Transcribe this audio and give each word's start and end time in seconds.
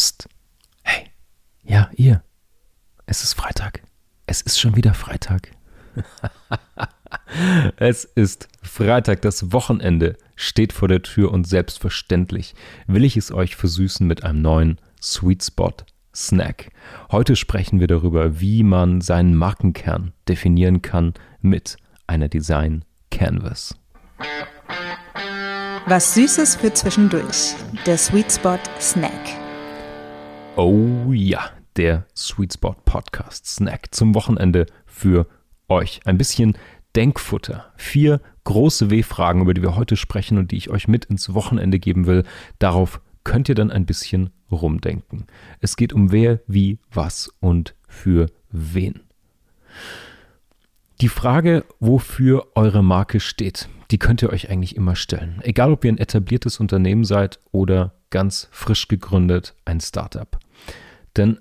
Psst. 0.00 0.30
Hey. 0.82 1.10
Ja, 1.62 1.90
ihr. 1.94 2.22
Es 3.04 3.22
ist 3.22 3.34
Freitag. 3.34 3.82
Es 4.24 4.40
ist 4.40 4.58
schon 4.58 4.74
wieder 4.74 4.94
Freitag. 4.94 5.50
es 7.76 8.04
ist 8.06 8.48
Freitag, 8.62 9.20
das 9.20 9.52
Wochenende 9.52 10.16
steht 10.36 10.72
vor 10.72 10.88
der 10.88 11.02
Tür 11.02 11.30
und 11.30 11.46
selbstverständlich 11.46 12.54
will 12.86 13.04
ich 13.04 13.18
es 13.18 13.30
euch 13.30 13.56
versüßen 13.56 14.06
mit 14.06 14.24
einem 14.24 14.40
neuen 14.40 14.80
Sweet 15.02 15.44
Spot 15.44 15.74
Snack. 16.16 16.70
Heute 17.12 17.36
sprechen 17.36 17.78
wir 17.78 17.86
darüber, 17.86 18.40
wie 18.40 18.62
man 18.62 19.02
seinen 19.02 19.34
Markenkern 19.34 20.14
definieren 20.26 20.80
kann 20.80 21.12
mit 21.42 21.76
einer 22.06 22.30
Design 22.30 22.86
Canvas. 23.10 23.76
Was 25.84 26.14
Süßes 26.14 26.56
für 26.56 26.72
zwischendurch. 26.72 27.54
Der 27.84 27.98
Sweet 27.98 28.32
Spot 28.32 28.58
Snack. 28.80 29.49
Oh 30.56 31.12
ja, 31.12 31.50
der 31.76 32.06
Sweet 32.16 32.54
Spot 32.54 32.74
Podcast 32.84 33.46
Snack 33.46 33.94
zum 33.94 34.14
Wochenende 34.14 34.66
für 34.84 35.26
euch. 35.68 36.00
Ein 36.04 36.18
bisschen 36.18 36.58
Denkfutter. 36.96 37.72
Vier 37.76 38.20
große 38.44 38.90
W-Fragen, 38.90 39.42
über 39.42 39.54
die 39.54 39.62
wir 39.62 39.76
heute 39.76 39.96
sprechen 39.96 40.38
und 40.38 40.50
die 40.50 40.56
ich 40.56 40.68
euch 40.68 40.88
mit 40.88 41.04
ins 41.04 41.34
Wochenende 41.34 41.78
geben 41.78 42.06
will. 42.06 42.24
Darauf 42.58 43.00
könnt 43.22 43.48
ihr 43.48 43.54
dann 43.54 43.70
ein 43.70 43.86
bisschen 43.86 44.30
rumdenken. 44.50 45.26
Es 45.60 45.76
geht 45.76 45.92
um 45.92 46.10
wer, 46.10 46.40
wie, 46.46 46.78
was 46.92 47.32
und 47.40 47.74
für 47.86 48.26
wen. 48.50 49.00
Die 51.00 51.08
Frage, 51.08 51.64
wofür 51.78 52.48
eure 52.56 52.82
Marke 52.82 53.20
steht, 53.20 53.68
die 53.90 53.98
könnt 53.98 54.22
ihr 54.22 54.30
euch 54.30 54.50
eigentlich 54.50 54.76
immer 54.76 54.96
stellen. 54.96 55.40
Egal, 55.42 55.72
ob 55.72 55.84
ihr 55.84 55.92
ein 55.92 55.98
etabliertes 55.98 56.60
Unternehmen 56.60 57.04
seid 57.04 57.40
oder 57.52 57.94
ganz 58.10 58.48
frisch 58.50 58.88
gegründet 58.88 59.54
ein 59.64 59.80
Startup. 59.80 60.38
Denn 61.16 61.40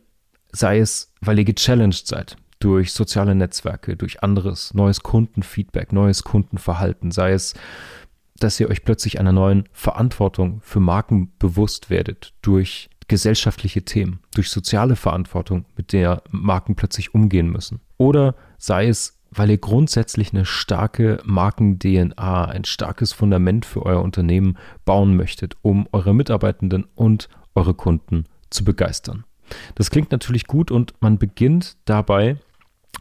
sei 0.51 0.79
es, 0.79 1.13
weil 1.21 1.39
ihr 1.39 1.45
gechallenged 1.45 2.07
seid 2.07 2.37
durch 2.59 2.91
soziale 2.91 3.35
Netzwerke, 3.35 3.95
durch 3.95 4.21
anderes, 4.21 4.73
neues 4.73 5.01
Kundenfeedback, 5.01 5.93
neues 5.93 6.23
Kundenverhalten, 6.23 7.11
sei 7.11 7.31
es, 7.31 7.53
dass 8.37 8.59
ihr 8.59 8.69
euch 8.69 8.83
plötzlich 8.83 9.19
einer 9.19 9.31
neuen 9.31 9.67
Verantwortung 9.71 10.61
für 10.61 10.79
Marken 10.79 11.31
bewusst 11.39 11.89
werdet, 11.89 12.33
durch 12.41 12.89
gesellschaftliche 13.07 13.83
Themen, 13.83 14.19
durch 14.35 14.49
soziale 14.49 14.95
Verantwortung, 14.95 15.65
mit 15.75 15.93
der 15.93 16.21
Marken 16.29 16.75
plötzlich 16.75 17.13
umgehen 17.13 17.49
müssen. 17.49 17.81
Oder 17.97 18.35
sei 18.57 18.87
es, 18.87 19.18
weil 19.31 19.49
ihr 19.49 19.57
grundsätzlich 19.57 20.33
eine 20.33 20.45
starke 20.45 21.19
Marken-DNA, 21.23 22.45
ein 22.45 22.65
starkes 22.65 23.13
Fundament 23.13 23.65
für 23.65 23.85
euer 23.85 24.01
Unternehmen 24.01 24.57
bauen 24.85 25.15
möchtet, 25.15 25.55
um 25.61 25.87
eure 25.91 26.13
Mitarbeitenden 26.13 26.85
und 26.95 27.29
eure 27.55 27.73
Kunden 27.73 28.25
zu 28.49 28.63
begeistern. 28.63 29.25
Das 29.75 29.89
klingt 29.89 30.11
natürlich 30.11 30.45
gut 30.45 30.71
und 30.71 30.93
man 30.99 31.17
beginnt 31.17 31.77
dabei, 31.85 32.37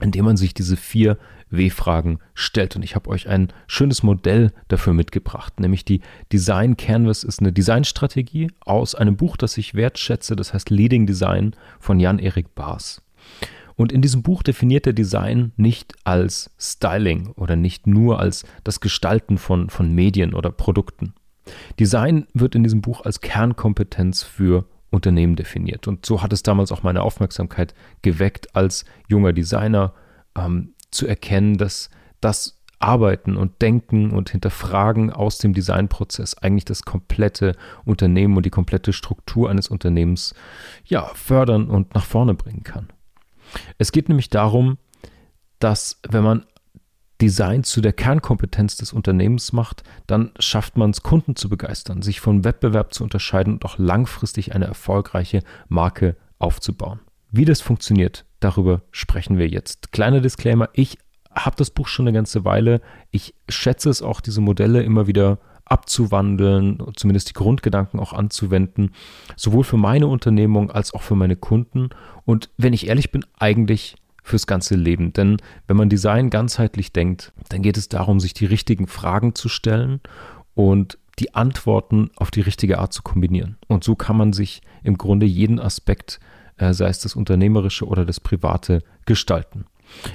indem 0.00 0.26
man 0.26 0.36
sich 0.36 0.54
diese 0.54 0.76
vier 0.76 1.18
W-Fragen 1.50 2.18
stellt. 2.34 2.76
Und 2.76 2.82
ich 2.82 2.94
habe 2.94 3.10
euch 3.10 3.28
ein 3.28 3.52
schönes 3.66 4.02
Modell 4.02 4.52
dafür 4.68 4.92
mitgebracht, 4.92 5.60
nämlich 5.60 5.84
die 5.84 6.00
Design 6.32 6.76
Canvas 6.76 7.24
ist 7.24 7.40
eine 7.40 7.52
Designstrategie 7.52 8.50
aus 8.60 8.94
einem 8.94 9.16
Buch, 9.16 9.36
das 9.36 9.56
ich 9.56 9.74
wertschätze, 9.74 10.36
das 10.36 10.52
heißt 10.52 10.70
Leading 10.70 11.06
Design 11.06 11.54
von 11.80 12.00
Jan-Erik 12.00 12.54
Baas. 12.54 13.02
Und 13.78 13.92
in 13.92 14.02
diesem 14.02 14.24
Buch 14.24 14.42
definiert 14.42 14.88
er 14.88 14.92
Design 14.92 15.52
nicht 15.56 15.94
als 16.02 16.50
Styling 16.58 17.28
oder 17.36 17.54
nicht 17.54 17.86
nur 17.86 18.18
als 18.18 18.44
das 18.64 18.80
Gestalten 18.80 19.38
von, 19.38 19.70
von 19.70 19.94
Medien 19.94 20.34
oder 20.34 20.50
Produkten. 20.50 21.14
Design 21.78 22.26
wird 22.34 22.56
in 22.56 22.64
diesem 22.64 22.82
Buch 22.82 23.04
als 23.04 23.20
Kernkompetenz 23.20 24.24
für 24.24 24.64
Unternehmen 24.90 25.36
definiert. 25.36 25.86
Und 25.86 26.04
so 26.04 26.22
hat 26.22 26.32
es 26.32 26.42
damals 26.42 26.72
auch 26.72 26.82
meine 26.82 27.02
Aufmerksamkeit 27.02 27.72
geweckt, 28.02 28.56
als 28.56 28.84
junger 29.06 29.32
Designer 29.32 29.94
ähm, 30.36 30.74
zu 30.90 31.06
erkennen, 31.06 31.56
dass 31.56 31.88
das 32.20 32.60
Arbeiten 32.80 33.36
und 33.36 33.62
Denken 33.62 34.10
und 34.10 34.30
Hinterfragen 34.30 35.12
aus 35.12 35.38
dem 35.38 35.54
Designprozess 35.54 36.34
eigentlich 36.34 36.64
das 36.64 36.82
komplette 36.82 37.54
Unternehmen 37.84 38.36
und 38.36 38.44
die 38.44 38.50
komplette 38.50 38.92
Struktur 38.92 39.48
eines 39.48 39.68
Unternehmens 39.68 40.34
ja, 40.84 41.12
fördern 41.14 41.68
und 41.68 41.94
nach 41.94 42.04
vorne 42.04 42.34
bringen 42.34 42.64
kann. 42.64 42.88
Es 43.78 43.92
geht 43.92 44.08
nämlich 44.08 44.30
darum, 44.30 44.78
dass 45.58 46.00
wenn 46.08 46.22
man 46.22 46.44
Design 47.20 47.64
zu 47.64 47.80
der 47.80 47.92
Kernkompetenz 47.92 48.76
des 48.76 48.92
Unternehmens 48.92 49.52
macht, 49.52 49.82
dann 50.06 50.30
schafft 50.38 50.76
man 50.76 50.90
es, 50.90 51.02
Kunden 51.02 51.34
zu 51.34 51.48
begeistern, 51.48 52.02
sich 52.02 52.20
vom 52.20 52.44
Wettbewerb 52.44 52.94
zu 52.94 53.02
unterscheiden 53.02 53.54
und 53.54 53.64
auch 53.64 53.78
langfristig 53.78 54.54
eine 54.54 54.66
erfolgreiche 54.66 55.42
Marke 55.68 56.16
aufzubauen. 56.38 57.00
Wie 57.30 57.44
das 57.44 57.60
funktioniert, 57.60 58.24
darüber 58.40 58.82
sprechen 58.92 59.36
wir 59.36 59.48
jetzt. 59.48 59.90
Kleiner 59.92 60.20
Disclaimer, 60.20 60.68
ich 60.72 60.98
habe 61.44 61.56
das 61.56 61.70
Buch 61.70 61.88
schon 61.88 62.06
eine 62.06 62.14
ganze 62.14 62.44
Weile. 62.44 62.80
Ich 63.10 63.34
schätze 63.48 63.90
es 63.90 64.02
auch, 64.02 64.20
diese 64.20 64.40
Modelle 64.40 64.82
immer 64.82 65.06
wieder 65.06 65.38
abzuwandeln, 65.64 66.82
zumindest 66.96 67.28
die 67.30 67.34
Grundgedanken 67.34 68.00
auch 68.00 68.12
anzuwenden, 68.12 68.92
sowohl 69.36 69.64
für 69.64 69.76
meine 69.76 70.06
Unternehmung 70.06 70.70
als 70.70 70.94
auch 70.94 71.02
für 71.02 71.14
meine 71.14 71.36
Kunden. 71.36 71.90
Und 72.24 72.48
wenn 72.56 72.72
ich 72.72 72.86
ehrlich 72.86 73.10
bin, 73.10 73.24
eigentlich 73.38 73.96
fürs 74.22 74.46
ganze 74.46 74.76
Leben. 74.76 75.12
Denn 75.12 75.38
wenn 75.66 75.76
man 75.76 75.88
Design 75.88 76.30
ganzheitlich 76.30 76.92
denkt, 76.92 77.32
dann 77.48 77.62
geht 77.62 77.76
es 77.76 77.88
darum, 77.88 78.20
sich 78.20 78.34
die 78.34 78.46
richtigen 78.46 78.86
Fragen 78.86 79.34
zu 79.34 79.48
stellen 79.48 80.00
und 80.54 80.98
die 81.18 81.34
Antworten 81.34 82.10
auf 82.16 82.30
die 82.30 82.42
richtige 82.42 82.78
Art 82.78 82.92
zu 82.92 83.02
kombinieren. 83.02 83.56
Und 83.66 83.84
so 83.84 83.96
kann 83.96 84.16
man 84.16 84.32
sich 84.32 84.62
im 84.84 84.98
Grunde 84.98 85.26
jeden 85.26 85.58
Aspekt, 85.58 86.20
äh, 86.58 86.72
sei 86.72 86.88
es 86.88 87.00
das 87.00 87.16
Unternehmerische 87.16 87.86
oder 87.86 88.04
das 88.04 88.20
Private, 88.20 88.82
gestalten. 89.06 89.64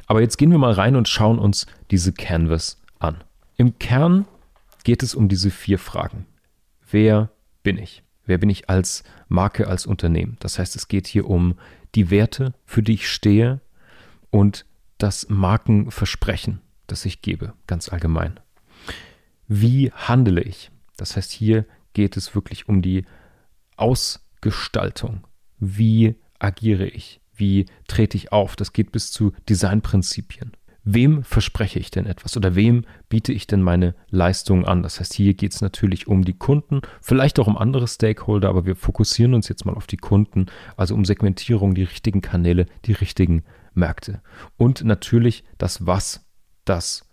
Aber 0.06 0.22
jetzt 0.22 0.38
gehen 0.38 0.52
wir 0.52 0.58
mal 0.58 0.74
rein 0.74 0.96
und 0.96 1.08
schauen 1.08 1.40
uns 1.40 1.66
diese 1.92 2.14
Canvas 2.14 2.82
an. 3.00 3.24
Im 3.58 3.78
Kern 3.80 4.26
geht 4.84 5.04
es 5.04 5.16
um 5.16 5.30
diese 5.30 5.52
vier 5.52 5.80
Fragen. 5.80 6.26
Wer 6.90 7.30
bin 7.64 7.78
ich? 7.78 8.04
Wer 8.26 8.38
bin 8.38 8.50
ich 8.50 8.70
als 8.70 9.04
Marke, 9.28 9.68
als 9.68 9.86
Unternehmen? 9.86 10.38
Das 10.40 10.60
heißt, 10.60 10.76
es 10.76 10.88
geht 10.88 11.08
hier 11.08 11.30
um 11.30 11.56
die 11.96 12.10
Werte, 12.10 12.54
für 12.66 12.82
die 12.82 12.94
ich 12.94 13.10
stehe, 13.10 13.62
und 14.30 14.66
das 14.98 15.30
Markenversprechen, 15.30 16.62
das 16.88 17.06
ich 17.06 17.22
gebe, 17.22 17.54
ganz 17.68 17.90
allgemein. 17.90 18.40
Wie 19.48 19.92
handele 19.92 20.42
ich? 20.42 20.72
Das 20.98 21.16
heißt, 21.16 21.32
hier 21.32 21.66
geht 21.94 22.18
es 22.18 22.34
wirklich 22.34 22.68
um 22.68 22.82
die 22.82 23.06
Ausgestaltung. 23.76 25.28
Wie 25.60 26.16
agiere 26.40 26.88
ich? 26.88 27.20
Wie 27.44 27.66
trete 27.90 28.16
ich 28.16 28.32
auf? 28.32 28.56
Das 28.56 28.72
geht 28.72 28.94
bis 28.94 29.12
zu 29.12 29.34
Designprinzipien. 29.50 30.54
Wem 30.86 31.24
verspreche 31.24 31.78
ich 31.78 31.92
denn 31.92 32.06
etwas 32.06 32.38
oder 32.38 32.56
wem 32.56 32.86
biete 33.10 33.34
ich 33.34 33.48
denn 33.48 33.62
meine 33.62 33.96
Leistungen 34.10 34.64
an? 34.64 34.82
Das 34.82 35.02
heißt, 35.02 35.14
hier 35.14 35.34
geht 35.34 35.52
es 35.52 35.60
natürlich 35.60 36.08
um 36.08 36.24
die 36.24 36.38
Kunden, 36.38 36.80
vielleicht 37.02 37.40
auch 37.40 37.48
um 37.48 37.58
andere 37.58 37.90
Stakeholder, 37.90 38.48
aber 38.48 38.66
wir 38.66 38.78
fokussieren 38.78 39.34
uns 39.34 39.50
jetzt 39.50 39.66
mal 39.66 39.76
auf 39.76 39.88
die 39.88 39.98
Kunden, 39.98 40.46
also 40.78 40.96
um 40.96 41.04
Segmentierung, 41.04 41.76
die 41.76 41.84
richtigen 41.84 42.22
Kanäle, 42.22 42.66
die 42.86 42.94
richtigen 42.94 43.44
Märkte. 43.74 44.22
Und 44.56 44.86
natürlich 44.86 45.44
das 45.58 45.86
Was, 45.86 46.26
das 46.64 47.10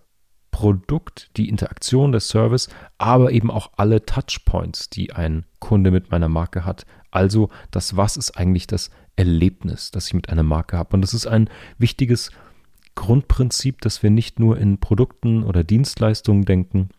Produkt, 0.52 1.30
die 1.36 1.48
Interaktion, 1.48 2.12
der 2.12 2.20
Service, 2.20 2.68
aber 2.98 3.32
eben 3.32 3.50
auch 3.50 3.72
alle 3.76 4.06
Touchpoints, 4.06 4.90
die 4.90 5.12
ein 5.12 5.44
Kunde 5.58 5.90
mit 5.90 6.12
meiner 6.12 6.28
Marke 6.28 6.64
hat. 6.64 6.86
Also 7.10 7.50
das 7.72 7.96
Was 7.96 8.16
ist 8.16 8.36
eigentlich 8.36 8.68
das 8.68 8.90
Erlebnis, 9.16 9.90
das 9.90 10.08
ich 10.08 10.14
mit 10.14 10.28
einer 10.28 10.42
Marke 10.42 10.76
habe. 10.76 10.94
Und 10.94 11.02
das 11.02 11.14
ist 11.14 11.26
ein 11.26 11.48
wichtiges 11.78 12.30
Grundprinzip, 12.94 13.80
dass 13.80 14.02
wir 14.02 14.10
nicht 14.10 14.40
nur 14.40 14.58
in 14.58 14.78
Produkten 14.78 15.42
oder 15.42 15.64
Dienstleistungen 15.64 16.44
denken, 16.44 16.90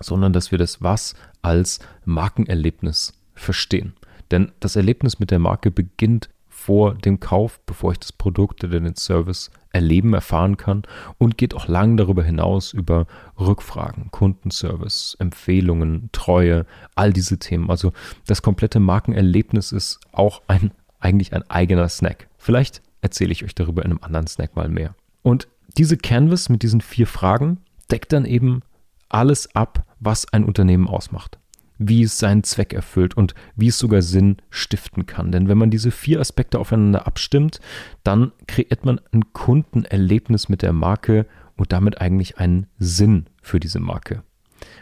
sondern 0.00 0.32
dass 0.32 0.50
wir 0.50 0.58
das 0.58 0.82
Was 0.82 1.14
als 1.42 1.80
Markenerlebnis 2.04 3.14
verstehen. 3.34 3.94
Denn 4.30 4.52
das 4.60 4.76
Erlebnis 4.76 5.18
mit 5.18 5.30
der 5.30 5.38
Marke 5.38 5.70
beginnt 5.70 6.28
vor 6.48 6.94
dem 6.94 7.20
Kauf, 7.20 7.60
bevor 7.66 7.92
ich 7.92 8.00
das 8.00 8.12
Produkt 8.12 8.64
oder 8.64 8.80
den 8.80 8.96
Service 8.96 9.50
erleben, 9.70 10.12
erfahren 10.12 10.56
kann 10.56 10.82
und 11.16 11.38
geht 11.38 11.54
auch 11.54 11.68
lang 11.68 11.96
darüber 11.96 12.24
hinaus 12.24 12.72
über 12.72 13.06
Rückfragen, 13.38 14.10
Kundenservice, 14.10 15.16
Empfehlungen, 15.20 16.10
Treue, 16.12 16.66
all 16.94 17.12
diese 17.12 17.38
Themen. 17.38 17.70
Also 17.70 17.92
das 18.26 18.42
komplette 18.42 18.80
Markenerlebnis 18.80 19.72
ist 19.72 20.00
auch 20.12 20.42
ein, 20.48 20.72
eigentlich 21.00 21.32
ein 21.32 21.48
eigener 21.50 21.88
Snack. 21.88 22.28
Vielleicht 22.36 22.82
erzähle 23.00 23.32
ich 23.32 23.44
euch 23.44 23.54
darüber 23.54 23.84
in 23.84 23.92
einem 23.92 24.02
anderen 24.02 24.26
Snack 24.26 24.56
mal 24.56 24.68
mehr. 24.68 24.94
Und 25.22 25.48
diese 25.76 25.96
Canvas 25.96 26.48
mit 26.48 26.62
diesen 26.62 26.80
vier 26.80 27.06
Fragen 27.06 27.58
deckt 27.90 28.12
dann 28.12 28.24
eben 28.24 28.62
alles 29.08 29.54
ab, 29.54 29.84
was 30.00 30.32
ein 30.32 30.44
Unternehmen 30.44 30.86
ausmacht 30.86 31.38
wie 31.78 32.02
es 32.02 32.18
seinen 32.18 32.42
Zweck 32.42 32.72
erfüllt 32.72 33.16
und 33.16 33.34
wie 33.56 33.68
es 33.68 33.78
sogar 33.78 34.02
Sinn 34.02 34.36
stiften 34.50 35.06
kann. 35.06 35.32
Denn 35.32 35.48
wenn 35.48 35.58
man 35.58 35.70
diese 35.70 35.90
vier 35.90 36.20
Aspekte 36.20 36.58
aufeinander 36.58 37.06
abstimmt, 37.06 37.60
dann 38.02 38.32
kreiert 38.46 38.84
man 38.84 39.00
ein 39.12 39.32
Kundenerlebnis 39.32 40.48
mit 40.48 40.62
der 40.62 40.72
Marke 40.72 41.26
und 41.56 41.72
damit 41.72 42.00
eigentlich 42.00 42.38
einen 42.38 42.66
Sinn 42.78 43.26
für 43.40 43.60
diese 43.60 43.80
Marke. 43.80 44.22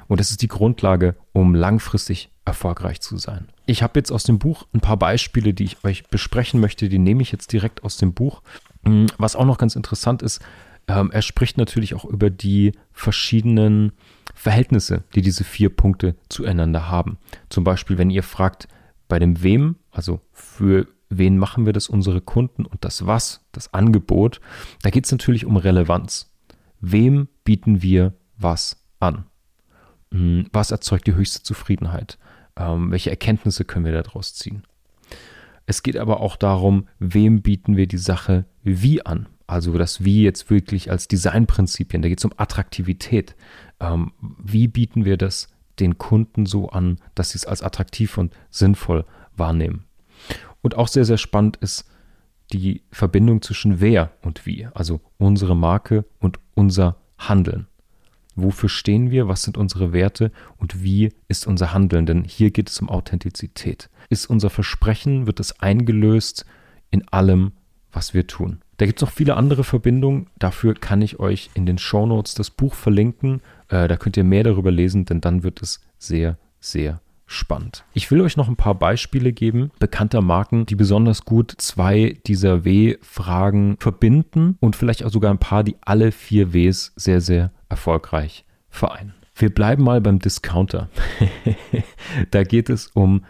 Und 0.09 0.21
das 0.21 0.31
ist 0.31 0.43
die 0.43 0.49
Grundlage, 0.49 1.17
um 1.33 1.55
langfristig 1.55 2.31
erfolgreich 2.47 3.01
zu 3.01 3.19
sein. 3.19 3.49
Ich 3.67 3.83
habe 3.83 3.99
jetzt 3.99 4.11
aus 4.11 4.23
dem 4.23 4.39
Buch 4.39 4.67
ein 4.73 4.81
paar 4.81 4.97
Beispiele, 4.97 5.53
die 5.53 5.65
ich 5.65 5.85
euch 5.85 6.07
besprechen 6.09 6.61
möchte. 6.61 6.89
Die 6.89 6.99
nehme 6.99 7.23
ich 7.23 7.33
jetzt 7.33 7.53
direkt 7.53 7.85
aus 7.85 7.99
dem 7.99 8.15
Buch. 8.15 8.43
Hm, 8.85 9.07
was 9.19 9.37
auch 9.37 9.45
noch 9.45 9.59
ganz 9.59 9.77
interessant 9.77 10.23
ist, 10.23 10.41
ähm, 10.89 11.11
er 11.11 11.23
spricht 11.23 11.59
natürlich 11.59 11.95
auch 11.95 12.05
über 12.05 12.31
die 12.31 12.73
verschiedenen 12.93 13.93
Verhältnisse, 14.35 15.03
die 15.15 15.23
diese 15.23 15.45
vier 15.45 15.71
Punkte 15.71 16.15
zueinander 16.29 16.89
haben. 16.89 17.19
Zum 17.49 17.65
Beispiel, 17.65 17.99
wenn 17.99 18.11
ihr 18.11 18.23
fragt, 18.23 18.69
bei 19.09 19.19
dem 19.19 19.43
Wem, 19.43 19.77
also 19.91 20.21
für 20.33 20.87
wen 21.09 21.39
machen 21.39 21.67
wir 21.67 21.73
das, 21.73 21.89
unsere 21.89 22.21
Kunden 22.21 22.65
und 22.65 22.85
das 22.85 23.07
Was, 23.07 23.45
das 23.53 23.73
Angebot, 23.73 24.41
da 24.83 24.91
geht 24.91 25.05
es 25.05 25.13
natürlich 25.13 25.45
um 25.45 25.57
Relevanz. 25.57 26.33
Wem 26.81 27.29
bieten 27.45 27.83
wir 27.83 28.15
was 28.37 28.85
an? 29.01 29.27
Hm, 30.13 30.49
was 30.53 30.71
erzeugt 30.71 31.07
die 31.07 31.15
höchste 31.15 31.43
Zufriedenheit? 31.43 32.19
Ähm, 32.57 32.91
welche 32.91 33.11
Erkenntnisse 33.11 33.65
können 33.65 33.85
wir 33.85 34.03
daraus 34.03 34.35
ziehen? 34.35 34.65
Es 35.67 35.83
geht 35.83 35.97
aber 35.97 36.21
auch 36.21 36.37
darum, 36.37 36.89
wem 36.99 37.43
bieten 37.43 37.77
wir 37.77 37.87
die 37.87 37.99
Sache 37.99 38.47
wie 38.63 39.05
an? 39.05 39.29
Also 39.47 39.77
das 39.79 40.05
Wie 40.05 40.23
jetzt 40.23 40.51
wirklich 40.51 40.91
als 40.91 41.07
Designprinzipien, 41.09 42.03
da 42.03 42.09
geht 42.09 42.19
es 42.19 42.25
um 42.25 42.33
Attraktivität. 42.37 43.37
Ähm, 43.81 44.13
wie 44.21 44.69
bieten 44.69 45.05
wir 45.05 45.17
das 45.17 45.49
den 45.79 45.99
Kunden 45.99 46.47
so 46.47 46.71
an, 46.71 46.99
dass 47.15 47.31
sie 47.31 47.39
es 47.39 47.47
als 47.47 47.63
attraktiv 47.63 48.19
und 48.19 48.35
sinnvoll 48.51 49.05
wahrnehmen? 49.37 49.85
Und 50.63 50.77
auch 50.77 50.89
sehr, 50.89 51.05
sehr 51.05 51.19
spannend 51.19 51.57
ist 51.59 51.89
die 52.53 52.83
Verbindung 52.91 53.43
zwischen 53.43 53.81
wer 53.81 54.13
und 54.23 54.47
wie, 54.47 54.67
also 54.75 55.01
unsere 55.19 55.57
Marke 55.57 56.05
und 56.19 56.39
unser 56.55 56.97
Handeln. 57.19 57.67
Wofür 58.37 58.69
stehen 58.69 59.11
wir? 59.11 59.29
Was 59.29 59.43
sind 59.43 59.57
unsere 59.57 59.93
Werte? 59.93 60.31
Und 60.59 60.83
wie 60.83 61.13
ist 61.27 61.47
unser 61.47 61.73
Handeln? 61.73 62.07
Denn 62.07 62.23
hier 62.25 62.51
geht 62.51 62.69
es 62.69 62.81
um 62.81 62.91
Authentizität. 62.91 63.89
Ist 64.11 64.27
unser 64.27 64.51
Versprechen, 64.51 65.27
wird 65.27 65.41
es 65.41 65.59
eingelöst 65.61 66.45
in 66.91 67.09
allem, 67.09 67.53
was 67.91 68.13
wir 68.13 68.27
tun? 68.27 68.61
Da 68.77 68.85
gibt 68.85 69.01
es 69.01 69.07
noch 69.07 69.15
viele 69.15 69.37
andere 69.37 69.65
Verbindungen. 69.65 70.27
Dafür 70.39 70.75
kann 70.75 71.01
ich 71.01 71.19
euch 71.19 71.51
in 71.55 71.65
den 71.65 71.79
Show 71.79 72.07
Notes 72.07 72.35
das 72.35 72.51
Buch 72.51 72.75
verlinken. 72.75 73.41
Äh, 73.69 73.89
da 73.89 73.97
könnt 73.97 74.19
ihr 74.19 74.25
mehr 74.25 74.45
darüber 74.45 74.71
lesen, 74.71 75.07
denn 75.07 75.23
dann 75.23 75.43
wird 75.43 75.63
es 75.63 75.81
sehr, 75.99 76.37
sehr 76.61 77.01
spannend. 77.27 77.85
Ich 77.93 78.11
will 78.11 78.21
euch 78.21 78.37
noch 78.37 78.49
ein 78.49 78.57
paar 78.57 78.77
Beispiele 78.77 79.33
geben, 79.33 79.71
bekannter 79.79 80.21
Marken, 80.21 80.67
die 80.67 80.77
besonders 80.77 81.25
gut 81.25 81.55
zwei 81.59 82.19
dieser 82.27 82.65
W-Fragen 82.65 83.77
verbinden 83.81 84.57
und 84.61 84.77
vielleicht 84.77 85.05
auch 85.05 85.11
sogar 85.11 85.33
ein 85.33 85.39
paar, 85.39 85.65
die 85.65 85.77
alle 85.81 86.13
vier 86.13 86.53
Ws 86.53 86.93
sehr, 86.97 87.21
sehr 87.21 87.51
erfolgreich 87.69 88.45
vereinen. 88.69 89.15
Wir 89.35 89.53
bleiben 89.53 89.85
mal 89.85 90.01
beim 90.01 90.19
Discounter. 90.19 90.89
da 92.31 92.43
geht 92.43 92.71
es 92.71 92.89
um 92.89 93.25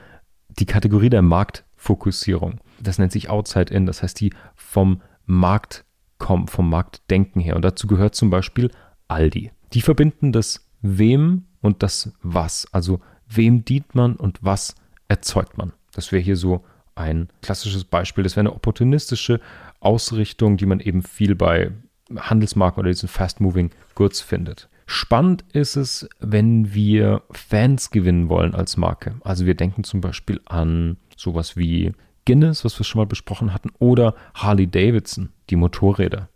die 0.48 0.66
Kategorie 0.66 1.10
der 1.10 1.22
Marktfokussierung. 1.22 2.60
Das 2.80 2.98
nennt 2.98 3.12
sich 3.12 3.28
Outside 3.28 3.74
In, 3.74 3.86
das 3.86 4.02
heißt, 4.02 4.20
die 4.20 4.32
vom 4.54 5.02
Markt 5.24 5.84
kommen, 6.18 6.46
vom 6.46 6.70
Marktdenken 6.70 7.40
her. 7.40 7.56
Und 7.56 7.64
dazu 7.64 7.86
gehört 7.86 8.14
zum 8.14 8.30
Beispiel 8.30 8.70
Aldi. 9.08 9.50
Die 9.72 9.82
verbinden 9.82 10.32
das 10.32 10.68
Wem 10.80 11.46
und 11.60 11.82
das 11.82 12.12
Was. 12.22 12.72
Also 12.72 13.00
wem 13.28 13.64
dient 13.64 13.94
man 13.94 14.16
und 14.16 14.38
was 14.42 14.76
erzeugt 15.08 15.58
man. 15.58 15.72
Das 15.92 16.12
wäre 16.12 16.22
hier 16.22 16.36
so 16.36 16.64
ein 16.94 17.28
klassisches 17.42 17.84
Beispiel. 17.84 18.24
Das 18.24 18.36
wäre 18.36 18.46
eine 18.46 18.54
opportunistische 18.54 19.40
Ausrichtung, 19.80 20.56
die 20.56 20.66
man 20.66 20.80
eben 20.80 21.02
viel 21.02 21.34
bei 21.34 21.72
Handelsmarken 22.14 22.80
oder 22.80 22.90
diesen 22.90 23.08
Fast-Moving 23.08 23.70
Goods 23.94 24.20
findet. 24.20 24.68
Spannend 24.86 25.44
ist 25.52 25.76
es, 25.76 26.08
wenn 26.20 26.72
wir 26.72 27.22
Fans 27.32 27.90
gewinnen 27.90 28.28
wollen 28.28 28.54
als 28.54 28.76
Marke. 28.76 29.16
Also 29.24 29.44
wir 29.44 29.56
denken 29.56 29.82
zum 29.82 30.00
Beispiel 30.00 30.40
an 30.44 30.96
sowas 31.16 31.56
wie 31.56 31.92
Guinness, 32.24 32.64
was 32.64 32.78
wir 32.78 32.84
schon 32.84 33.00
mal 33.00 33.06
besprochen 33.06 33.52
hatten, 33.52 33.70
oder 33.78 34.14
Harley 34.34 34.68
Davidson, 34.68 35.30
die 35.50 35.56
Motorräder. 35.56 36.28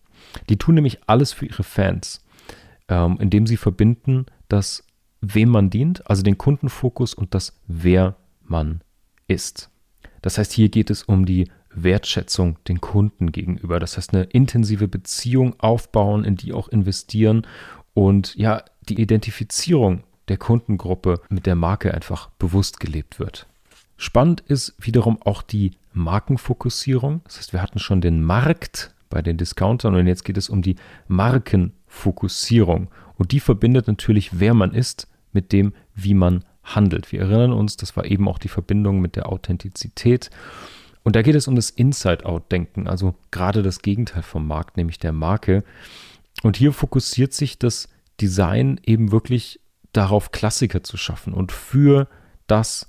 Die 0.48 0.56
tun 0.56 0.74
nämlich 0.74 0.98
alles 1.06 1.32
für 1.32 1.46
ihre 1.46 1.62
Fans, 1.62 2.24
ähm, 2.88 3.18
indem 3.20 3.46
sie 3.46 3.56
verbinden, 3.56 4.26
dass 4.48 4.84
wem 5.20 5.50
man 5.50 5.70
dient, 5.70 6.08
also 6.08 6.22
den 6.22 6.38
Kundenfokus 6.38 7.14
und 7.14 7.34
das, 7.34 7.60
wer 7.66 8.16
man 8.42 8.80
ist. 9.28 9.70
Das 10.22 10.38
heißt, 10.38 10.52
hier 10.52 10.68
geht 10.68 10.90
es 10.90 11.02
um 11.02 11.24
die 11.24 11.50
Wertschätzung 11.72 12.56
den 12.68 12.80
Kunden 12.80 13.32
gegenüber. 13.32 13.80
Das 13.80 13.96
heißt, 13.96 14.14
eine 14.14 14.24
intensive 14.24 14.88
Beziehung 14.88 15.58
aufbauen, 15.58 16.24
in 16.24 16.36
die 16.36 16.52
auch 16.52 16.68
investieren 16.68 17.46
und 17.94 18.34
ja, 18.36 18.64
die 18.88 19.00
Identifizierung 19.00 20.04
der 20.28 20.36
Kundengruppe 20.36 21.20
mit 21.28 21.46
der 21.46 21.56
Marke 21.56 21.92
einfach 21.92 22.30
bewusst 22.38 22.80
gelebt 22.80 23.18
wird. 23.18 23.46
Spannend 23.96 24.40
ist 24.40 24.74
wiederum 24.78 25.20
auch 25.22 25.42
die 25.42 25.72
Markenfokussierung. 25.92 27.20
Das 27.24 27.38
heißt, 27.38 27.52
wir 27.52 27.62
hatten 27.62 27.78
schon 27.78 28.00
den 28.00 28.22
Markt 28.22 28.94
bei 29.10 29.22
den 29.22 29.36
Discountern 29.36 29.94
und 29.94 30.06
jetzt 30.06 30.24
geht 30.24 30.38
es 30.38 30.48
um 30.48 30.62
die 30.62 30.76
Markenfokussierung. 31.08 32.88
Und 33.16 33.32
die 33.32 33.40
verbindet 33.40 33.88
natürlich, 33.88 34.38
wer 34.38 34.54
man 34.54 34.72
ist, 34.72 35.08
mit 35.32 35.52
dem, 35.52 35.74
wie 35.94 36.14
man 36.14 36.44
handelt. 36.62 37.12
Wir 37.12 37.20
erinnern 37.20 37.52
uns, 37.52 37.76
das 37.76 37.96
war 37.96 38.04
eben 38.04 38.28
auch 38.28 38.38
die 38.38 38.48
Verbindung 38.48 39.00
mit 39.00 39.16
der 39.16 39.28
Authentizität. 39.28 40.30
Und 41.02 41.16
da 41.16 41.22
geht 41.22 41.34
es 41.34 41.48
um 41.48 41.56
das 41.56 41.70
Inside-Out-Denken, 41.70 42.86
also 42.86 43.14
gerade 43.30 43.62
das 43.62 43.80
Gegenteil 43.80 44.22
vom 44.22 44.46
Markt, 44.46 44.76
nämlich 44.76 44.98
der 44.98 45.12
Marke. 45.12 45.64
Und 46.42 46.56
hier 46.56 46.72
fokussiert 46.72 47.32
sich 47.32 47.58
das 47.58 47.88
Design 48.20 48.80
eben 48.84 49.12
wirklich 49.12 49.60
darauf, 49.92 50.30
Klassiker 50.30 50.82
zu 50.82 50.96
schaffen 50.96 51.32
und 51.32 51.52
für 51.52 52.06
das, 52.46 52.86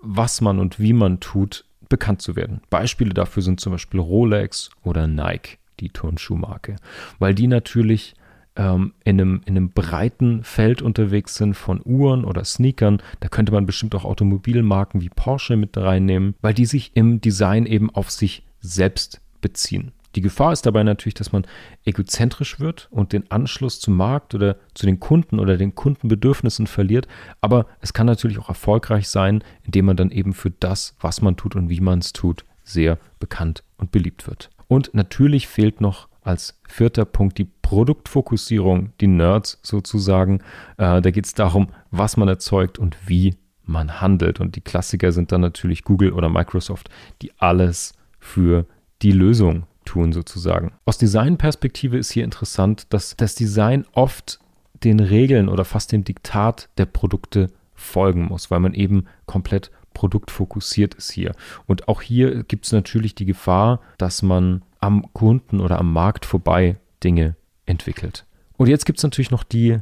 was 0.00 0.40
man 0.40 0.58
und 0.58 0.78
wie 0.78 0.92
man 0.92 1.20
tut, 1.20 1.64
bekannt 1.88 2.22
zu 2.22 2.36
werden. 2.36 2.60
Beispiele 2.70 3.14
dafür 3.14 3.42
sind 3.42 3.60
zum 3.60 3.72
Beispiel 3.72 4.00
Rolex 4.00 4.70
oder 4.82 5.06
Nike, 5.06 5.58
die 5.80 5.90
Turnschuhmarke, 5.90 6.76
weil 7.18 7.34
die 7.34 7.46
natürlich 7.46 8.14
ähm, 8.56 8.94
in, 9.04 9.20
einem, 9.20 9.40
in 9.46 9.56
einem 9.56 9.70
breiten 9.70 10.44
Feld 10.44 10.82
unterwegs 10.82 11.34
sind 11.34 11.54
von 11.54 11.80
Uhren 11.84 12.24
oder 12.24 12.44
Sneakern. 12.44 13.02
Da 13.20 13.28
könnte 13.28 13.52
man 13.52 13.66
bestimmt 13.66 13.94
auch 13.94 14.04
Automobilmarken 14.04 15.00
wie 15.00 15.08
Porsche 15.08 15.56
mit 15.56 15.76
reinnehmen, 15.76 16.34
weil 16.40 16.54
die 16.54 16.66
sich 16.66 16.92
im 16.94 17.20
Design 17.20 17.66
eben 17.66 17.90
auf 17.90 18.10
sich 18.10 18.44
selbst 18.60 19.20
beziehen. 19.40 19.92
Die 20.14 20.20
Gefahr 20.20 20.52
ist 20.52 20.64
dabei 20.64 20.84
natürlich, 20.84 21.14
dass 21.14 21.32
man 21.32 21.44
egozentrisch 21.84 22.60
wird 22.60 22.86
und 22.92 23.12
den 23.12 23.30
Anschluss 23.32 23.80
zum 23.80 23.96
Markt 23.96 24.34
oder 24.34 24.56
zu 24.74 24.86
den 24.86 25.00
Kunden 25.00 25.40
oder 25.40 25.56
den 25.56 25.74
Kundenbedürfnissen 25.74 26.68
verliert. 26.68 27.08
Aber 27.40 27.66
es 27.80 27.92
kann 27.92 28.06
natürlich 28.06 28.38
auch 28.38 28.48
erfolgreich 28.48 29.08
sein, 29.08 29.42
indem 29.64 29.86
man 29.86 29.96
dann 29.96 30.10
eben 30.10 30.32
für 30.32 30.50
das, 30.50 30.94
was 31.00 31.20
man 31.20 31.36
tut 31.36 31.56
und 31.56 31.68
wie 31.68 31.80
man 31.80 31.98
es 31.98 32.12
tut, 32.12 32.44
sehr 32.62 32.98
bekannt 33.18 33.64
und 33.76 33.90
beliebt 33.90 34.28
wird. 34.28 34.50
Und 34.68 34.94
natürlich 34.94 35.48
fehlt 35.48 35.80
noch 35.80 36.08
als 36.24 36.58
vierter 36.68 37.04
Punkt 37.04 37.38
die 37.38 37.44
Produktfokussierung, 37.44 38.92
die 39.00 39.06
Nerds 39.06 39.60
sozusagen. 39.62 40.40
Äh, 40.78 41.00
da 41.00 41.10
geht 41.10 41.26
es 41.26 41.34
darum, 41.34 41.68
was 41.90 42.16
man 42.16 42.28
erzeugt 42.28 42.78
und 42.78 42.96
wie 43.06 43.36
man 43.64 44.00
handelt. 44.00 44.40
Und 44.40 44.56
die 44.56 44.60
Klassiker 44.60 45.12
sind 45.12 45.32
dann 45.32 45.40
natürlich 45.40 45.84
Google 45.84 46.12
oder 46.12 46.28
Microsoft, 46.28 46.90
die 47.22 47.32
alles 47.38 47.94
für 48.18 48.66
die 49.02 49.12
Lösung 49.12 49.66
tun 49.84 50.12
sozusagen. 50.12 50.72
Aus 50.86 50.98
Designperspektive 50.98 51.98
ist 51.98 52.10
hier 52.10 52.24
interessant, 52.24 52.86
dass 52.92 53.16
das 53.16 53.34
Design 53.34 53.84
oft 53.92 54.40
den 54.82 55.00
Regeln 55.00 55.48
oder 55.48 55.64
fast 55.64 55.92
dem 55.92 56.04
Diktat 56.04 56.68
der 56.78 56.86
Produkte 56.86 57.50
folgen 57.74 58.26
muss, 58.26 58.50
weil 58.50 58.60
man 58.60 58.74
eben 58.74 59.06
komplett 59.26 59.70
produktfokussiert 59.92 60.94
ist 60.94 61.12
hier. 61.12 61.34
Und 61.66 61.88
auch 61.88 62.02
hier 62.02 62.42
gibt 62.44 62.66
es 62.66 62.72
natürlich 62.72 63.14
die 63.14 63.26
Gefahr, 63.26 63.80
dass 63.98 64.22
man 64.22 64.62
am 64.84 65.14
Kunden 65.14 65.60
oder 65.60 65.78
am 65.78 65.94
Markt 65.94 66.26
vorbei 66.26 66.76
Dinge 67.02 67.36
entwickelt. 67.64 68.26
Und 68.58 68.68
jetzt 68.68 68.84
gibt 68.84 68.98
es 68.98 69.02
natürlich 69.02 69.30
noch 69.30 69.42
die, 69.42 69.78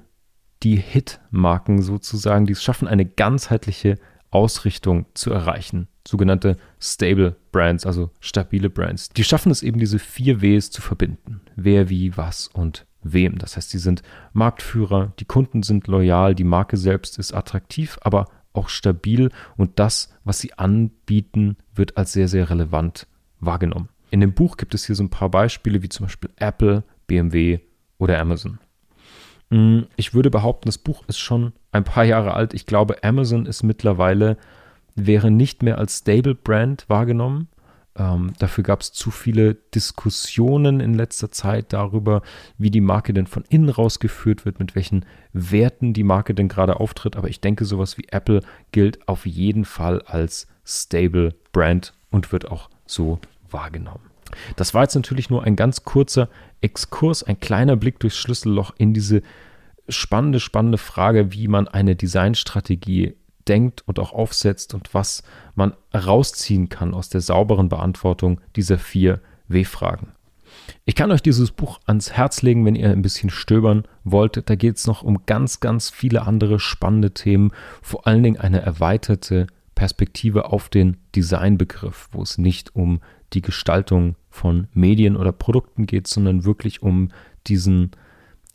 die 0.63 0.77
Hit-Marken 0.77 1.83
sozusagen, 1.83 2.47
die 2.47 2.53
es 2.53 2.63
schaffen, 2.63 2.87
eine 2.87 3.05
ganzheitliche 3.05 3.99
Ausrichtung 4.31 5.07
zu 5.15 5.33
erreichen. 5.33 5.89
Sogenannte 6.07 6.57
Stable 6.81 7.35
Brands, 7.51 7.85
also 7.85 8.11
stabile 8.21 8.71
Brands. 8.71 9.09
Die 9.09 9.25
schaffen 9.25 9.51
es 9.51 9.65
eben, 9.65 9.81
diese 9.81 9.99
vier 9.99 10.41
Ws 10.41 10.71
zu 10.71 10.81
verbinden. 10.81 11.41
Wer, 11.57 11.89
wie, 11.89 12.17
was 12.17 12.47
und 12.47 12.87
wem. 13.03 13.39
Das 13.39 13.57
heißt, 13.57 13.71
sie 13.71 13.79
sind 13.79 14.03
Marktführer, 14.33 15.13
die 15.19 15.25
Kunden 15.25 15.65
sind 15.65 15.89
loyal, 15.89 16.37
die 16.37 16.45
Marke 16.45 16.77
selbst 16.77 17.19
ist 17.19 17.33
attraktiv, 17.33 17.99
aber 18.03 18.27
auch 18.53 18.69
stabil 18.69 19.31
und 19.57 19.81
das, 19.81 20.15
was 20.23 20.39
sie 20.39 20.53
anbieten, 20.55 21.57
wird 21.75 21.97
als 21.97 22.13
sehr, 22.13 22.29
sehr 22.29 22.51
relevant 22.51 23.09
wahrgenommen. 23.41 23.89
In 24.13 24.21
dem 24.21 24.35
Buch 24.35 24.59
gibt 24.59 24.75
es 24.75 24.85
hier 24.85 24.95
so 24.95 25.03
ein 25.03 25.09
paar 25.09 25.31
Beispiele, 25.31 25.83
wie 25.83 25.89
zum 25.89 26.05
Beispiel 26.05 26.29
Apple, 26.37 26.85
BMW 27.07 27.61
oder 27.97 28.21
Amazon. 28.21 28.59
Mm, 29.49 29.85
ich 29.97 30.13
würde 30.13 30.29
behaupten, 30.29 30.69
das 30.69 30.77
Buch 30.77 31.03
ist 31.09 31.19
schon 31.19 31.55
ein 31.73 31.85
paar 31.85 32.05
Jahre 32.05 32.35
alt. 32.35 32.53
Ich 32.53 32.67
glaube, 32.67 33.03
Amazon 33.03 33.47
ist 33.47 33.63
mittlerweile, 33.63 34.37
wäre 34.95 35.31
nicht 35.31 35.63
mehr 35.63 35.79
als 35.79 36.01
Stable 36.01 36.35
Brand 36.35 36.85
wahrgenommen. 36.91 37.49
Ähm, 37.97 38.35
dafür 38.39 38.63
gab 38.63 38.83
es 38.83 38.93
zu 38.93 39.11
viele 39.11 39.55
Diskussionen 39.55 40.81
in 40.81 40.93
letzter 40.93 41.31
Zeit 41.31 41.73
darüber, 41.73 42.21
wie 42.59 42.71
die 42.71 42.83
Marke 42.83 43.15
denn 43.15 43.27
von 43.27 43.45
innen 43.49 43.71
rausgeführt 43.71 44.45
wird, 44.45 44.59
mit 44.59 44.75
welchen 44.75 45.07
Werten 45.33 45.95
die 45.95 46.05
Marke 46.05 46.35
denn 46.35 46.49
gerade 46.49 46.81
auftritt. 46.81 47.17
Aber 47.17 47.31
ich 47.31 47.41
denke, 47.41 47.65
sowas 47.65 47.97
wie 47.97 48.09
Apple 48.11 48.43
gilt 48.73 49.09
auf 49.09 49.25
jeden 49.25 49.65
Fall 49.65 50.03
als 50.03 50.49
stable 50.67 51.35
Brand 51.53 51.95
und 52.11 52.31
wird 52.31 52.51
auch 52.51 52.69
so 52.85 53.19
wahrgenommen. 53.53 54.11
Das 54.57 54.75
war 54.75 54.83
jetzt 54.83 54.95
natürlich 54.95 55.31
nur 55.31 55.45
ein 55.45 55.57
ganz 55.57 55.85
kurzer 55.85 56.29
Exkurs, 56.61 57.23
ein 57.23 57.41
kleiner 57.41 57.77
Blick 57.77 58.01
durchs 58.01 58.17
Schlüsselloch 58.17 58.73
in 58.79 58.95
diese 58.95 59.23
spannende, 59.89 60.41
spannende 60.41 60.79
Frage, 60.79 61.33
wie 61.33 61.49
man 61.49 61.69
eine 61.69 61.97
Designstrategie 61.97 63.15
denkt 63.49 63.83
und 63.87 63.99
auch 63.99 64.13
aufsetzt 64.13 64.75
und 64.75 64.95
was 64.95 65.23
man 65.55 65.75
rausziehen 65.95 66.69
kann 66.69 66.95
aus 66.95 67.09
der 67.09 67.21
sauberen 67.21 67.69
Beantwortung 67.69 68.41
dieser 68.57 68.79
vier 68.79 69.21
W-Fragen. 69.49 70.13
Ich 70.85 70.95
kann 70.95 71.11
euch 71.11 71.23
dieses 71.23 71.51
Buch 71.51 71.81
ans 71.87 72.13
Herz 72.13 72.43
legen, 72.43 72.65
wenn 72.65 72.75
ihr 72.75 72.91
ein 72.91 73.03
bisschen 73.03 73.31
stöbern 73.31 73.85
wollt. 74.05 74.49
Da 74.49 74.55
geht 74.55 74.77
es 74.77 74.87
noch 74.87 75.03
um 75.03 75.25
ganz, 75.27 75.61
ganz 75.61 75.91
viele 75.91 76.23
andere 76.23 76.61
spannende 76.61 77.13
Themen, 77.13 77.53
vor 77.81 78.07
allen 78.07 78.23
Dingen 78.23 78.41
eine 78.41 78.63
erweiterte 78.63 79.47
Perspektive 79.75 80.53
auf 80.53 80.69
den 80.69 80.99
Designbegriff, 81.17 82.09
wo 82.13 82.23
es 82.23 82.39
nicht 82.39 82.77
um 82.77 83.01
die 83.35 83.43
Gestaltung 83.43 84.17
von 84.31 84.69
Medien 84.73 85.17
oder 85.17 85.33
Produkten 85.33 85.87
geht, 85.87 86.07
sondern 86.07 86.45
wirklich 86.45 86.83
um 86.83 87.11
diesen 87.47 87.91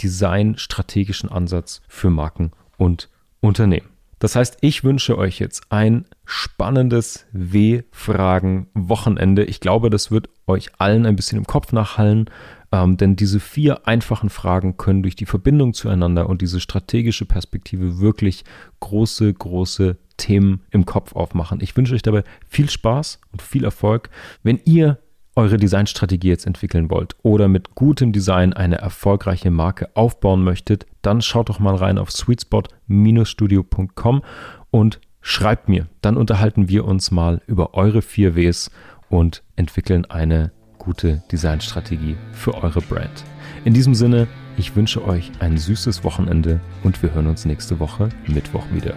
designstrategischen 0.01 1.29
Ansatz 1.29 1.81
für 1.87 2.09
Marken 2.09 2.51
und 2.77 3.09
Unternehmen. 3.41 3.89
Das 4.19 4.35
heißt, 4.35 4.57
ich 4.61 4.83
wünsche 4.83 5.15
euch 5.17 5.39
jetzt 5.39 5.63
ein 5.69 6.05
spannendes 6.25 7.27
W-Fragen-Wochenende. 7.33 9.43
Ich 9.43 9.59
glaube, 9.59 9.91
das 9.91 10.09
wird 10.09 10.29
euch 10.47 10.71
allen 10.79 11.05
ein 11.05 11.15
bisschen 11.15 11.37
im 11.37 11.45
Kopf 11.45 11.71
nachhallen, 11.71 12.27
ähm, 12.71 12.97
denn 12.97 13.15
diese 13.15 13.39
vier 13.39 13.87
einfachen 13.87 14.29
Fragen 14.29 14.77
können 14.77 15.03
durch 15.03 15.15
die 15.15 15.25
Verbindung 15.25 15.73
zueinander 15.73 16.27
und 16.29 16.41
diese 16.41 16.59
strategische 16.59 17.25
Perspektive 17.25 17.99
wirklich 17.99 18.43
große, 18.79 19.33
große 19.33 19.97
Themen 20.17 20.61
im 20.71 20.85
Kopf 20.85 21.15
aufmachen. 21.15 21.61
Ich 21.61 21.77
wünsche 21.77 21.95
euch 21.95 22.01
dabei 22.01 22.23
viel 22.47 22.69
Spaß 22.69 23.21
und 23.31 23.41
viel 23.41 23.63
Erfolg. 23.63 24.09
Wenn 24.43 24.59
ihr 24.65 24.99
eure 25.35 25.55
Designstrategie 25.57 26.27
jetzt 26.29 26.45
entwickeln 26.47 26.89
wollt 26.89 27.15
oder 27.21 27.47
mit 27.47 27.75
gutem 27.75 28.11
Design 28.11 28.53
eine 28.53 28.79
erfolgreiche 28.79 29.51
Marke 29.51 29.95
aufbauen 29.95 30.43
möchtet, 30.43 30.87
dann 31.03 31.21
schaut 31.21 31.49
doch 31.49 31.59
mal 31.59 31.75
rein 31.75 31.99
auf 31.99 32.11
sweetspot-studio.com 32.11 34.23
und 34.71 34.99
schreibt 35.21 35.69
mir. 35.69 35.85
Dann 36.01 36.17
unterhalten 36.17 36.69
wir 36.69 36.85
uns 36.85 37.11
mal 37.11 37.39
über 37.45 37.75
eure 37.75 38.01
4 38.01 38.35
Ws 38.35 38.71
und 39.09 39.43
entwickeln 39.55 40.05
eine 40.05 40.51
gute 40.87 41.21
Designstrategie 41.33 42.15
für 42.31 42.53
eure 42.55 42.79
Brand. 42.79 43.25
In 43.65 43.73
diesem 43.73 43.93
Sinne, 43.93 44.25
ich 44.55 44.77
wünsche 44.77 45.05
euch 45.05 45.33
ein 45.39 45.57
süßes 45.57 46.05
Wochenende 46.05 46.61
und 46.81 47.03
wir 47.03 47.13
hören 47.13 47.27
uns 47.27 47.43
nächste 47.43 47.81
Woche 47.81 48.07
Mittwoch 48.25 48.63
wieder. 48.71 48.93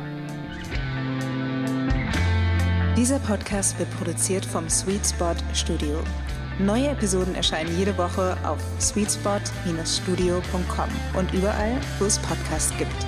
Dieser 2.97 3.18
Podcast 3.18 3.76
wird 3.80 3.90
produziert 3.97 4.47
vom 4.47 4.68
Sweet 4.68 5.04
Spot 5.04 5.35
Studio. 5.52 5.99
Neue 6.61 6.90
Episoden 6.90 7.35
erscheinen 7.35 7.76
jede 7.76 7.99
Woche 7.99 8.37
auf 8.44 8.61
sweetspot-studio.com 8.78 10.88
und 11.18 11.35
überall, 11.35 11.73
wo 11.99 12.04
es 12.04 12.20
Podcasts 12.20 12.73
gibt. 12.78 13.04